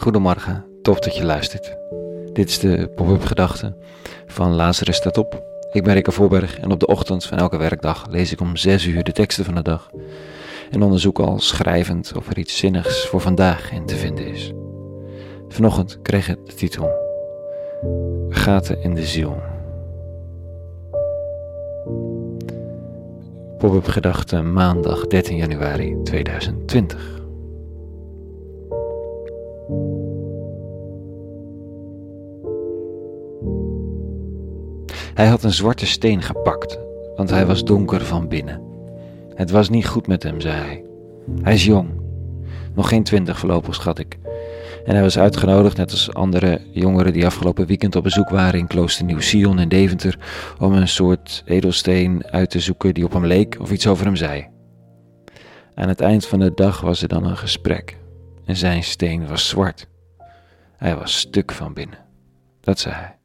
Goedemorgen, 0.00 0.64
tof 0.82 0.98
dat 0.98 1.16
je 1.16 1.24
luistert. 1.24 1.76
Dit 2.32 2.48
is 2.48 2.58
de 2.58 2.90
pop-up 2.94 3.24
gedachte 3.24 3.76
van 4.26 4.54
Lazarus 4.54 4.96
staat 4.96 5.18
op. 5.18 5.42
Ik 5.72 5.84
ben 5.84 5.94
Rikke 5.94 6.12
Voorberg 6.12 6.58
en 6.58 6.70
op 6.70 6.80
de 6.80 6.86
ochtend 6.86 7.24
van 7.24 7.38
elke 7.38 7.56
werkdag 7.56 8.06
lees 8.08 8.32
ik 8.32 8.40
om 8.40 8.56
6 8.56 8.86
uur 8.86 9.04
de 9.04 9.12
teksten 9.12 9.44
van 9.44 9.54
de 9.54 9.62
dag. 9.62 9.90
En 10.70 10.82
onderzoek 10.82 11.18
al 11.18 11.38
schrijvend 11.38 12.12
of 12.16 12.30
er 12.30 12.38
iets 12.38 12.56
zinnigs 12.56 13.06
voor 13.06 13.20
vandaag 13.20 13.72
in 13.72 13.86
te 13.86 13.96
vinden 13.96 14.26
is. 14.26 14.52
Vanochtend 15.48 15.98
kreeg 16.02 16.26
het 16.26 16.46
de 16.46 16.54
titel 16.54 16.90
Gaten 18.28 18.82
in 18.82 18.94
de 18.94 19.04
ziel. 19.04 19.42
Pop-up 23.58 23.86
gedachte 23.86 24.42
maandag 24.42 25.06
13 25.06 25.36
januari 25.36 26.02
2020. 26.02 27.19
Hij 35.20 35.28
had 35.28 35.42
een 35.42 35.52
zwarte 35.52 35.86
steen 35.86 36.22
gepakt, 36.22 36.78
want 37.16 37.30
hij 37.30 37.46
was 37.46 37.64
donker 37.64 38.04
van 38.04 38.28
binnen. 38.28 38.60
Het 39.34 39.50
was 39.50 39.68
niet 39.68 39.86
goed 39.86 40.06
met 40.06 40.22
hem, 40.22 40.40
zei 40.40 40.54
hij. 40.54 40.84
Hij 41.42 41.54
is 41.54 41.64
jong, 41.64 41.90
nog 42.74 42.88
geen 42.88 43.02
twintig 43.02 43.38
voorlopig 43.38 43.74
schat 43.74 43.98
ik. 43.98 44.18
En 44.84 44.92
hij 44.94 45.02
was 45.02 45.18
uitgenodigd, 45.18 45.76
net 45.76 45.90
als 45.90 46.14
andere 46.14 46.60
jongeren 46.72 47.12
die 47.12 47.26
afgelopen 47.26 47.66
weekend 47.66 47.96
op 47.96 48.02
bezoek 48.02 48.28
waren 48.28 48.60
in 48.60 48.66
klooster 48.66 49.04
Nieuw-Sion 49.04 49.58
in 49.58 49.68
Deventer, 49.68 50.18
om 50.58 50.72
een 50.72 50.88
soort 50.88 51.42
edelsteen 51.46 52.26
uit 52.26 52.50
te 52.50 52.60
zoeken 52.60 52.94
die 52.94 53.04
op 53.04 53.12
hem 53.12 53.26
leek 53.26 53.56
of 53.60 53.70
iets 53.70 53.86
over 53.86 54.04
hem 54.04 54.16
zei. 54.16 54.48
Aan 55.74 55.88
het 55.88 56.00
eind 56.00 56.26
van 56.26 56.38
de 56.38 56.52
dag 56.54 56.80
was 56.80 57.02
er 57.02 57.08
dan 57.08 57.24
een 57.24 57.36
gesprek 57.36 57.96
en 58.44 58.56
zijn 58.56 58.82
steen 58.82 59.28
was 59.28 59.48
zwart. 59.48 59.88
Hij 60.76 60.96
was 60.96 61.18
stuk 61.18 61.52
van 61.52 61.72
binnen. 61.72 61.98
Dat 62.60 62.78
zei 62.78 62.94
hij. 62.94 63.19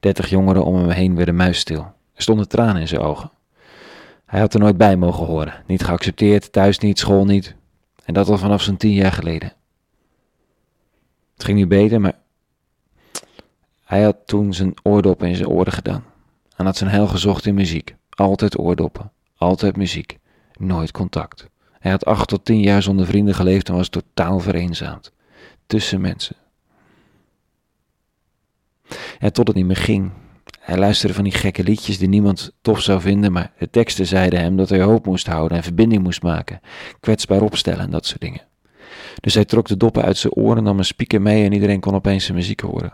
Dertig 0.00 0.28
jongeren 0.28 0.64
om 0.64 0.74
hem 0.74 0.88
heen 0.88 1.16
werden 1.16 1.36
muisstil. 1.36 1.80
Er 2.14 2.22
stonden 2.22 2.48
tranen 2.48 2.80
in 2.80 2.88
zijn 2.88 3.00
ogen. 3.00 3.30
Hij 4.26 4.40
had 4.40 4.54
er 4.54 4.60
nooit 4.60 4.76
bij 4.76 4.96
mogen 4.96 5.26
horen. 5.26 5.62
Niet 5.66 5.84
geaccepteerd, 5.84 6.52
thuis 6.52 6.78
niet, 6.78 6.98
school 6.98 7.24
niet. 7.24 7.54
En 8.04 8.14
dat 8.14 8.28
al 8.28 8.38
vanaf 8.38 8.62
zo'n 8.62 8.76
tien 8.76 8.92
jaar 8.92 9.12
geleden. 9.12 9.52
Het 11.34 11.44
ging 11.44 11.58
nu 11.58 11.66
beter, 11.66 12.00
maar 12.00 12.18
hij 13.84 14.02
had 14.02 14.16
toen 14.26 14.54
zijn 14.54 14.74
oordoppen 14.82 15.28
in 15.28 15.36
zijn 15.36 15.48
oren 15.48 15.72
gedaan. 15.72 16.04
En 16.56 16.64
had 16.64 16.76
zijn 16.76 16.90
heil 16.90 17.06
gezocht 17.06 17.46
in 17.46 17.54
muziek. 17.54 17.94
Altijd 18.10 18.58
oordoppen, 18.58 19.12
altijd 19.36 19.76
muziek, 19.76 20.18
nooit 20.52 20.90
contact. 20.90 21.48
Hij 21.78 21.90
had 21.90 22.04
acht 22.04 22.28
tot 22.28 22.44
tien 22.44 22.60
jaar 22.60 22.82
zonder 22.82 23.06
vrienden 23.06 23.34
geleefd 23.34 23.68
en 23.68 23.74
was 23.74 23.88
totaal 23.88 24.38
vereenzaamd. 24.38 25.12
Tussen 25.66 26.00
mensen. 26.00 26.36
En 29.18 29.32
tot 29.32 29.46
het 29.46 29.56
niet 29.56 29.66
meer 29.66 29.76
ging. 29.76 30.10
Hij 30.60 30.78
luisterde 30.78 31.14
van 31.14 31.24
die 31.24 31.32
gekke 31.32 31.62
liedjes 31.62 31.98
die 31.98 32.08
niemand 32.08 32.52
tof 32.62 32.80
zou 32.80 33.00
vinden, 33.00 33.32
maar 33.32 33.52
de 33.58 33.70
teksten 33.70 34.06
zeiden 34.06 34.40
hem 34.40 34.56
dat 34.56 34.68
hij 34.68 34.82
hoop 34.82 35.06
moest 35.06 35.26
houden 35.26 35.56
en 35.56 35.62
verbinding 35.62 36.02
moest 36.02 36.22
maken, 36.22 36.60
kwetsbaar 37.00 37.42
opstellen 37.42 37.84
en 37.84 37.90
dat 37.90 38.06
soort 38.06 38.20
dingen. 38.20 38.42
Dus 39.20 39.34
hij 39.34 39.44
trok 39.44 39.68
de 39.68 39.76
doppen 39.76 40.02
uit 40.02 40.16
zijn 40.16 40.32
oren, 40.32 40.62
nam 40.62 40.78
een 40.78 40.84
speaker 40.84 41.22
mee 41.22 41.44
en 41.44 41.52
iedereen 41.52 41.80
kon 41.80 41.94
opeens 41.94 42.24
zijn 42.24 42.36
muziek 42.36 42.60
horen. 42.60 42.92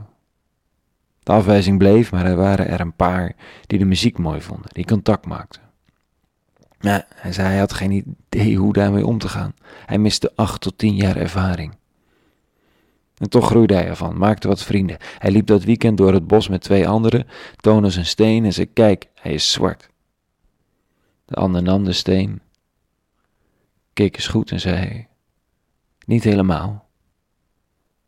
De 1.23 1.33
afwijzing 1.33 1.79
bleef, 1.79 2.13
maar 2.13 2.27
er 2.27 2.37
waren 2.37 2.69
er 2.69 2.81
een 2.81 2.97
paar 2.97 3.35
die 3.67 3.79
de 3.79 3.85
muziek 3.85 4.19
mooi 4.19 4.41
vonden, 4.41 4.71
die 4.73 4.85
contact 4.85 5.27
maakten. 5.27 5.63
Maar 6.81 7.07
hij 7.15 7.33
zei 7.33 7.49
hij 7.49 7.59
had 7.59 7.73
geen 7.73 8.17
idee 8.29 8.57
hoe 8.57 8.73
daarmee 8.73 9.07
om 9.07 9.19
te 9.19 9.29
gaan. 9.29 9.55
Hij 9.87 9.99
miste 9.99 10.33
acht 10.35 10.61
tot 10.61 10.79
tien 10.79 10.95
jaar 10.95 11.17
ervaring. 11.17 11.75
En 13.23 13.29
toch 13.29 13.47
groeide 13.47 13.75
hij 13.75 13.87
ervan, 13.87 14.19
maakte 14.19 14.49
wat 14.49 14.63
vrienden. 14.63 14.97
Hij 15.19 15.31
liep 15.31 15.47
dat 15.47 15.65
weekend 15.65 15.97
door 15.97 16.13
het 16.13 16.27
bos 16.27 16.49
met 16.49 16.63
twee 16.63 16.89
anderen, 16.89 17.27
toonde 17.57 17.91
zijn 17.91 18.07
steen 18.07 18.45
en 18.45 18.53
zei: 18.53 18.73
Kijk, 18.73 19.09
hij 19.15 19.33
is 19.33 19.53
zwart. 19.53 19.89
De 21.25 21.35
ander 21.35 21.63
nam 21.63 21.85
de 21.85 21.93
steen, 21.93 22.41
keek 23.93 24.17
eens 24.17 24.27
goed 24.27 24.51
en 24.51 24.61
zei: 24.61 25.07
Niet 26.07 26.25
helemaal. 26.25 26.89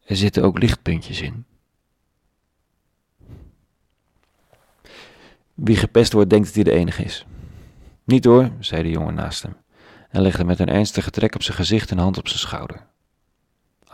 Er 0.05 0.16
zitten 0.16 0.43
ook 0.43 0.59
lichtpuntjes 0.59 1.21
in. 1.21 1.44
Wie 5.55 5.77
gepest 5.77 6.12
wordt, 6.12 6.31
denkt 6.31 6.47
dat 6.47 6.55
hij 6.55 6.65
de 6.65 6.72
enige 6.72 7.03
is. 7.03 7.27
Niet 8.05 8.25
hoor, 8.25 8.50
zei 8.59 8.83
de 8.83 8.91
jongen 8.91 9.15
naast 9.15 9.43
hem 9.43 9.56
en 10.10 10.22
legde 10.22 10.44
met 10.44 10.59
een 10.59 10.69
ernstige 10.69 11.10
trek 11.10 11.34
op 11.34 11.43
zijn 11.43 11.56
gezicht 11.56 11.91
een 11.91 11.99
hand 11.99 12.19
op 12.19 12.28
zijn 12.28 12.41
schouder. 12.41 12.93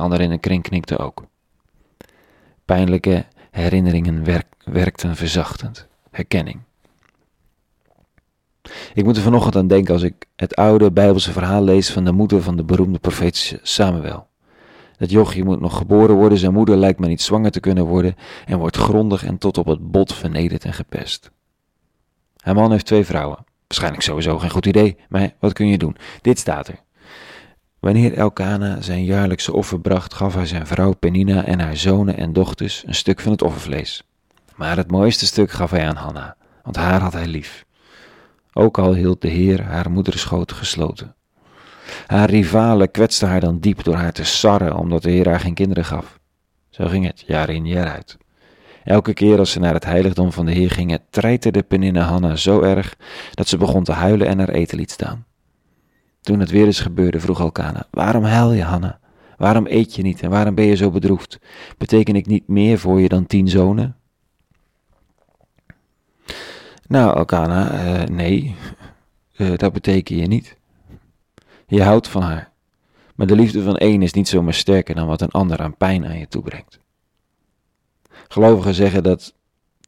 Anderen 0.01 0.25
in 0.25 0.31
de 0.31 0.39
kring 0.39 0.63
knikten 0.63 0.99
ook. 0.99 1.25
Pijnlijke 2.65 3.25
herinneringen 3.51 4.25
werk, 4.25 4.47
werkten 4.65 5.17
verzachtend. 5.17 5.89
Herkenning. 6.11 6.61
Ik 8.95 9.05
moet 9.05 9.17
er 9.17 9.23
vanochtend 9.23 9.57
aan 9.57 9.67
denken 9.67 9.95
als 9.95 10.03
ik 10.03 10.27
het 10.37 10.57
oude 10.57 10.93
Bijbelse 10.93 11.33
verhaal 11.33 11.63
lees 11.63 11.91
van 11.91 12.05
de 12.05 12.13
moeder 12.13 12.43
van 12.43 12.57
de 12.57 12.65
beroemde 12.65 12.99
profeet 12.99 13.59
Samuel. 13.63 14.27
Dat 14.97 15.11
jochje 15.11 15.45
moet 15.45 15.61
nog 15.61 15.77
geboren 15.77 16.15
worden, 16.15 16.39
zijn 16.39 16.53
moeder 16.53 16.77
lijkt 16.77 16.99
maar 16.99 17.09
niet 17.09 17.23
zwanger 17.23 17.51
te 17.51 17.61
kunnen 17.61 17.85
worden 17.85 18.17
en 18.47 18.59
wordt 18.59 18.77
grondig 18.77 19.25
en 19.25 19.39
tot 19.39 19.59
op 19.59 19.67
het 19.67 19.91
bot 19.91 20.15
vernederd 20.15 20.65
en 20.65 20.73
gepest. 20.73 21.31
Haar 22.37 22.55
man 22.55 22.71
heeft 22.71 22.87
twee 22.87 23.05
vrouwen. 23.05 23.45
Waarschijnlijk 23.67 24.03
sowieso 24.03 24.39
geen 24.39 24.51
goed 24.51 24.67
idee, 24.67 24.97
maar 25.09 25.35
wat 25.39 25.53
kun 25.53 25.67
je 25.67 25.79
doen? 25.79 25.97
Dit 26.21 26.39
staat 26.39 26.69
er. 26.69 26.81
Wanneer 27.81 28.15
Elkana 28.15 28.81
zijn 28.81 29.05
jaarlijkse 29.05 29.53
offer 29.53 29.81
bracht, 29.81 30.15
gaf 30.15 30.35
hij 30.35 30.47
zijn 30.47 30.67
vrouw 30.67 30.93
Penina 30.93 31.45
en 31.45 31.61
haar 31.61 31.77
zonen 31.77 32.17
en 32.17 32.33
dochters 32.33 32.83
een 32.87 32.95
stuk 32.95 33.21
van 33.21 33.33
het 33.33 33.43
offervlees. 33.43 34.03
Maar 34.57 34.77
het 34.77 34.91
mooiste 34.91 35.27
stuk 35.27 35.51
gaf 35.51 35.71
hij 35.71 35.89
aan 35.89 35.97
Hanna, 35.97 36.37
want 36.63 36.77
haar 36.77 37.01
had 37.01 37.13
hij 37.13 37.27
lief. 37.27 37.65
Ook 38.53 38.79
al 38.79 38.95
hield 38.95 39.21
de 39.21 39.29
Heer 39.29 39.63
haar 39.63 39.91
moederschoot 39.91 40.53
gesloten. 40.53 41.15
Haar 42.07 42.31
rivalen 42.31 42.91
kwetsten 42.91 43.29
haar 43.29 43.41
dan 43.41 43.59
diep 43.59 43.85
door 43.85 43.95
haar 43.95 44.13
te 44.13 44.25
sarren, 44.25 44.77
omdat 44.77 45.03
de 45.03 45.11
Heer 45.11 45.29
haar 45.29 45.41
geen 45.41 45.55
kinderen 45.55 45.85
gaf. 45.85 46.19
Zo 46.71 46.87
ging 46.87 47.07
het, 47.07 47.25
jaar 47.27 47.51
in 47.51 47.67
jaar 47.67 47.89
uit. 47.89 48.19
Elke 48.85 49.13
keer 49.13 49.39
als 49.39 49.51
ze 49.51 49.59
naar 49.59 49.75
het 49.75 49.85
heiligdom 49.85 50.33
van 50.33 50.47
de 50.47 50.53
Heer 50.53 50.71
gingen, 50.71 51.01
treiterde 51.11 51.63
Penina 51.63 52.03
Hanna 52.03 52.37
zo 52.37 52.61
erg 52.61 52.97
dat 53.35 53.49
ze 53.49 53.57
begon 53.57 53.85
te 53.85 53.93
huilen 53.93 54.27
en 54.27 54.39
haar 54.39 54.49
eten 54.49 54.79
liet 54.79 54.91
staan. 54.91 55.25
Toen 56.21 56.41
het 56.41 56.51
weer 56.51 56.67
eens 56.67 56.81
gebeurde, 56.81 57.21
vroeg 57.21 57.41
Elkana, 57.41 57.87
waarom 57.91 58.25
huil 58.25 58.53
je, 58.53 58.63
Hanna? 58.63 58.99
Waarom 59.37 59.67
eet 59.67 59.95
je 59.95 60.03
niet 60.03 60.21
en 60.21 60.31
waarom 60.31 60.55
ben 60.55 60.65
je 60.65 60.77
zo 60.77 60.91
bedroefd? 60.91 61.39
Beteken 61.79 62.17
ik 62.17 62.27
niet 62.27 62.49
meer 62.49 62.79
voor 62.79 63.01
je 63.01 63.09
dan 63.09 63.27
tien 63.27 63.49
zonen? 63.49 63.97
Nou, 66.87 67.17
Elkana, 67.17 67.85
uh, 67.85 68.05
nee, 68.05 68.57
uh, 69.37 69.57
dat 69.57 69.73
beteken 69.73 70.17
je 70.17 70.27
niet. 70.27 70.57
Je 71.67 71.83
houdt 71.83 72.09
van 72.09 72.23
haar, 72.23 72.51
maar 73.15 73.27
de 73.27 73.35
liefde 73.35 73.63
van 73.63 73.77
één 73.77 74.03
is 74.03 74.13
niet 74.13 74.29
zomaar 74.29 74.55
sterker 74.55 74.95
dan 74.95 75.07
wat 75.07 75.21
een 75.21 75.31
ander 75.31 75.59
aan 75.59 75.77
pijn 75.77 76.07
aan 76.07 76.19
je 76.19 76.29
toebrengt. 76.29 76.81
Gelovigen 78.29 78.75
zeggen 78.75 79.03
dat 79.03 79.35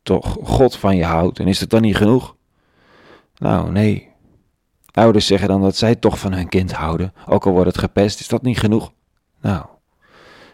toch 0.03 0.37
God 0.43 0.77
van 0.77 0.97
je 0.97 1.05
houdt 1.05 1.39
en 1.39 1.47
is 1.47 1.59
dat 1.59 1.71
dan 1.71 1.83
niet 1.83 1.97
genoeg? 1.97 2.37
Nou, 3.37 3.71
nee, 3.71 4.12
Ouders 4.93 5.27
zeggen 5.27 5.49
dan 5.49 5.61
dat 5.63 5.77
zij 5.77 5.95
toch 5.95 6.19
van 6.19 6.33
hun 6.33 6.49
kind 6.49 6.73
houden, 6.73 7.13
ook 7.27 7.47
al 7.47 7.53
wordt 7.53 7.67
het 7.67 7.79
gepest. 7.79 8.21
Is 8.21 8.29
dat 8.29 8.43
niet 8.43 8.59
genoeg? 8.59 8.93
Nou, 9.41 9.67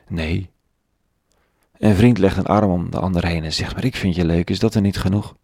nee. 0.08 0.50
Een 1.78 1.94
vriend 1.94 2.18
legt 2.18 2.36
een 2.36 2.46
arm 2.46 2.70
om 2.70 2.90
de 2.90 2.98
ander 2.98 3.26
heen 3.26 3.44
en 3.44 3.52
zegt: 3.52 3.74
Maar 3.74 3.84
ik 3.84 3.96
vind 3.96 4.14
je 4.14 4.24
leuk, 4.24 4.50
is 4.50 4.58
dat 4.58 4.74
er 4.74 4.80
niet 4.80 4.98
genoeg? 4.98 5.34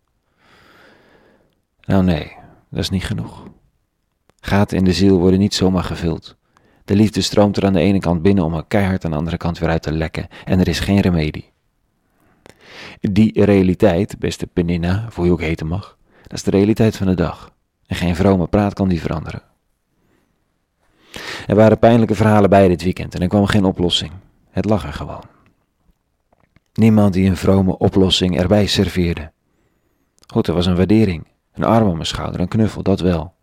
Nou, 1.81 2.05
nee, 2.05 2.33
dat 2.71 2.81
is 2.81 2.91
niet 2.91 3.05
genoeg. 3.05 3.43
Gaten 4.41 4.77
in 4.77 4.85
de 4.85 4.93
ziel 4.93 5.19
worden 5.19 5.39
niet 5.39 5.55
zomaar 5.55 5.85
gevuld. 5.85 6.37
De 6.85 6.95
liefde 6.95 7.21
stroomt 7.21 7.57
er 7.57 7.65
aan 7.65 7.73
de 7.73 7.81
ene 7.81 7.99
kant 7.99 8.23
binnen 8.23 8.45
om 8.45 8.55
er 8.55 8.65
keihard 8.65 9.05
aan 9.05 9.11
de 9.11 9.17
andere 9.17 9.37
kant 9.37 9.59
weer 9.59 9.69
uit 9.69 9.83
te 9.83 9.93
lekken 9.93 10.29
en 10.45 10.61
er 10.61 10.69
is 10.69 10.81
geen 10.81 11.01
remedie. 11.01 11.53
Die 13.01 13.45
realiteit, 13.45 14.19
beste 14.19 14.47
Peninna, 14.47 15.07
voor 15.11 15.25
je 15.25 15.33
ook 15.33 15.41
heten 15.41 15.67
mag, 15.67 15.99
dat 16.23 16.33
is 16.33 16.43
de 16.43 16.51
realiteit 16.51 16.97
van 16.97 17.07
de 17.07 17.15
dag. 17.15 17.54
En 17.87 17.97
geen 17.97 18.17
vrome 18.17 18.47
praat 18.47 18.75
kan 18.75 18.89
die 18.89 19.01
veranderen. 19.01 19.43
Er 21.47 21.55
waren 21.55 21.79
pijnlijke 21.79 22.15
verhalen 22.15 22.51
bij 22.51 22.69
dit 22.69 22.83
weekend 22.83 23.15
en 23.15 23.21
er 23.21 23.29
kwam 23.29 23.47
geen 23.47 23.65
oplossing. 23.65 24.13
Het 24.51 24.65
lag 24.65 24.87
er 24.87 24.93
gewoon. 24.93 25.25
Niemand 26.73 27.13
die 27.13 27.29
een 27.29 27.37
vrome 27.37 27.79
oplossing 27.79 28.39
erbij 28.39 28.67
serveerde. 28.67 29.33
Goed, 30.27 30.47
er 30.47 30.55
was 30.55 30.67
een 30.67 30.77
waardering, 30.77 31.27
een 31.53 31.65
arm 31.65 31.89
om 31.89 31.95
mijn 31.95 32.07
schouder, 32.07 32.41
een 32.41 32.49
knuffel, 32.49 32.83
dat 32.83 33.01
wel. 33.01 33.35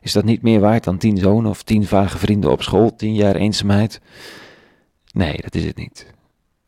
Is 0.00 0.12
dat 0.12 0.24
niet 0.24 0.42
meer 0.42 0.60
waard 0.60 0.84
dan 0.84 0.98
tien 0.98 1.16
zonen 1.16 1.50
of 1.50 1.62
tien 1.62 1.86
vage 1.86 2.18
vrienden 2.18 2.50
op 2.50 2.62
school, 2.62 2.96
tien 2.96 3.14
jaar 3.14 3.34
eenzaamheid? 3.34 4.00
Nee, 5.12 5.36
dat 5.42 5.54
is 5.54 5.64
het 5.64 5.76
niet. 5.76 6.06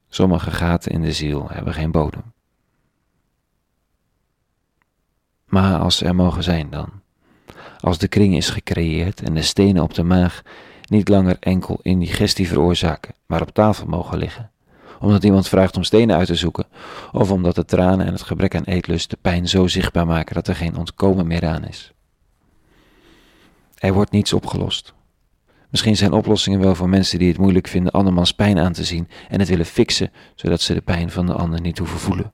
Sommige 0.08 0.50
gaten 0.50 0.92
in 0.92 1.02
de 1.02 1.12
ziel 1.12 1.48
hebben 1.48 1.74
geen 1.74 1.90
bodem. 1.90 2.22
Maar 5.50 5.78
als 5.78 5.96
ze 5.96 6.04
er 6.04 6.14
mogen 6.14 6.42
zijn 6.42 6.70
dan. 6.70 6.88
Als 7.80 7.98
de 7.98 8.08
kring 8.08 8.36
is 8.36 8.48
gecreëerd 8.48 9.22
en 9.22 9.34
de 9.34 9.42
stenen 9.42 9.82
op 9.82 9.94
de 9.94 10.02
maag 10.02 10.42
niet 10.88 11.08
langer 11.08 11.36
enkel 11.40 11.78
indigestie 11.82 12.48
veroorzaken, 12.48 13.14
maar 13.26 13.40
op 13.40 13.50
tafel 13.50 13.86
mogen 13.86 14.18
liggen. 14.18 14.50
Omdat 15.00 15.24
iemand 15.24 15.48
vraagt 15.48 15.76
om 15.76 15.82
stenen 15.82 16.16
uit 16.16 16.26
te 16.26 16.34
zoeken, 16.34 16.66
of 17.12 17.30
omdat 17.30 17.54
de 17.54 17.64
tranen 17.64 18.06
en 18.06 18.12
het 18.12 18.22
gebrek 18.22 18.54
aan 18.54 18.64
eetlust 18.64 19.10
de 19.10 19.18
pijn 19.20 19.48
zo 19.48 19.66
zichtbaar 19.66 20.06
maken 20.06 20.34
dat 20.34 20.48
er 20.48 20.56
geen 20.56 20.76
ontkomen 20.76 21.26
meer 21.26 21.46
aan 21.46 21.64
is. 21.64 21.92
Er 23.74 23.92
wordt 23.92 24.10
niets 24.10 24.32
opgelost. 24.32 24.94
Misschien 25.70 25.96
zijn 25.96 26.12
oplossingen 26.12 26.60
wel 26.60 26.74
voor 26.74 26.88
mensen 26.88 27.18
die 27.18 27.28
het 27.28 27.38
moeilijk 27.38 27.68
vinden 27.68 27.92
andermans 27.92 28.32
pijn 28.32 28.58
aan 28.58 28.72
te 28.72 28.84
zien 28.84 29.08
en 29.28 29.38
het 29.38 29.48
willen 29.48 29.66
fixen, 29.66 30.12
zodat 30.34 30.60
ze 30.60 30.74
de 30.74 30.80
pijn 30.80 31.10
van 31.10 31.26
de 31.26 31.32
ander 31.32 31.60
niet 31.60 31.78
hoeven 31.78 31.98
voelen. 31.98 32.32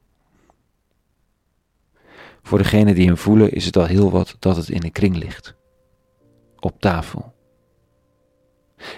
Voor 2.47 2.59
degene 2.59 2.95
die 2.95 3.07
hem 3.07 3.17
voelen 3.17 3.53
is 3.53 3.65
het 3.65 3.77
al 3.77 3.85
heel 3.85 4.11
wat 4.11 4.37
dat 4.39 4.57
het 4.57 4.69
in 4.69 4.81
de 4.81 4.91
kring 4.91 5.17
ligt. 5.17 5.55
Op 6.59 6.81
tafel. 6.81 7.33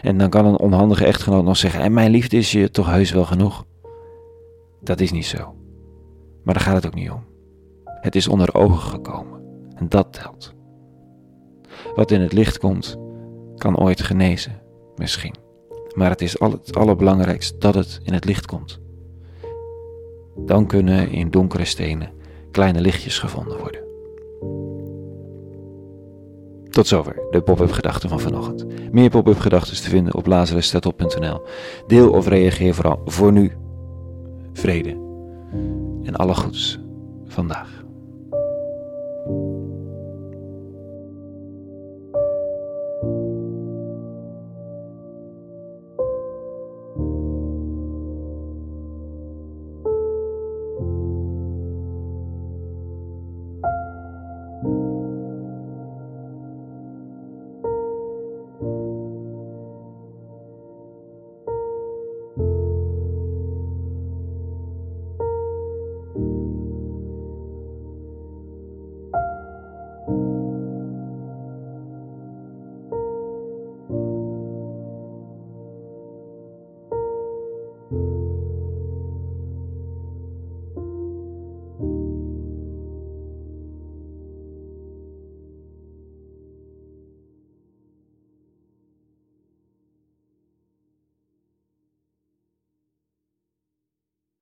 En 0.02 0.18
dan 0.18 0.30
kan 0.30 0.46
een 0.46 0.58
onhandige 0.58 1.04
echtgenoot 1.04 1.44
nog 1.44 1.56
zeggen: 1.56 1.80
En 1.80 1.92
mijn 1.92 2.10
liefde 2.10 2.36
is 2.36 2.52
je 2.52 2.70
toch 2.70 2.86
heus 2.86 3.10
wel 3.10 3.24
genoeg? 3.24 3.64
Dat 4.80 5.00
is 5.00 5.12
niet 5.12 5.26
zo. 5.26 5.54
Maar 6.44 6.54
daar 6.54 6.62
gaat 6.62 6.74
het 6.74 6.86
ook 6.86 6.94
niet 6.94 7.10
om. 7.10 7.24
Het 7.84 8.16
is 8.16 8.28
onder 8.28 8.54
ogen 8.54 8.90
gekomen. 8.90 9.40
En 9.74 9.88
dat 9.88 10.12
telt. 10.12 10.54
Wat 11.94 12.10
in 12.10 12.20
het 12.20 12.32
licht 12.32 12.58
komt, 12.58 12.98
kan 13.56 13.78
ooit 13.78 14.02
genezen, 14.02 14.62
misschien. 14.96 15.34
Maar 15.94 16.10
het 16.10 16.20
is 16.20 16.38
het 16.38 16.76
allerbelangrijkste 16.76 17.58
dat 17.58 17.74
het 17.74 18.00
in 18.02 18.12
het 18.12 18.24
licht 18.24 18.46
komt. 18.46 18.80
Dan 20.36 20.66
kunnen 20.66 21.10
in 21.10 21.30
donkere 21.30 21.64
stenen 21.64 22.16
kleine 22.50 22.80
lichtjes 22.80 23.18
gevonden 23.18 23.58
worden. 23.58 23.86
Tot 26.70 26.86
zover 26.86 27.22
de 27.30 27.40
pop-up 27.40 27.70
gedachten 27.70 28.08
van 28.08 28.20
vanochtend. 28.20 28.92
Meer 28.92 29.10
pop-up 29.10 29.38
gedachten 29.38 29.76
te 29.76 29.88
vinden 29.88 30.14
op 30.14 30.26
lazarusstatop.nl. 30.26 31.40
Deel 31.86 32.10
of 32.10 32.28
reageer 32.28 32.74
vooral 32.74 33.02
voor 33.04 33.32
nu. 33.32 33.52
Vrede 34.52 34.90
en 36.02 36.16
alle 36.16 36.34
goeds 36.34 36.78
vandaag. 37.26 37.77